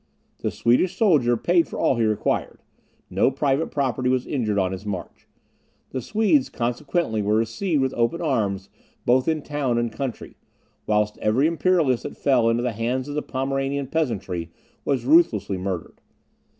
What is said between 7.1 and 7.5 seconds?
were